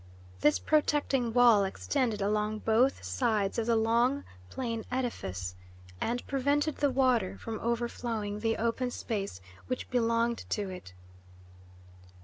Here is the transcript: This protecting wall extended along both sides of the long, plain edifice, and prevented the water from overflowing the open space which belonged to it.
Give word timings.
This 0.39 0.57
protecting 0.57 1.31
wall 1.31 1.63
extended 1.63 2.23
along 2.23 2.63
both 2.65 3.03
sides 3.03 3.59
of 3.59 3.67
the 3.67 3.75
long, 3.75 4.23
plain 4.49 4.83
edifice, 4.89 5.53
and 6.01 6.25
prevented 6.25 6.77
the 6.77 6.89
water 6.89 7.37
from 7.37 7.59
overflowing 7.59 8.39
the 8.39 8.57
open 8.57 8.89
space 8.89 9.41
which 9.67 9.91
belonged 9.91 10.43
to 10.49 10.71
it. 10.71 10.93